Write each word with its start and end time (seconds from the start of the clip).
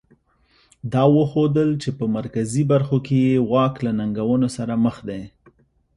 دا 0.93 1.03
وښودل 1.15 1.69
چې 1.81 1.89
په 1.97 2.05
مرکزي 2.17 2.63
برخو 2.71 2.97
کې 3.05 3.15
یې 3.27 3.35
واک 3.51 3.73
له 3.85 3.91
ننګونو 3.99 4.47
سره 4.57 4.73
مخ 4.85 4.95
دی. 5.09 5.21